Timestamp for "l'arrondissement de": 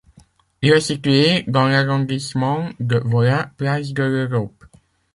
1.67-2.97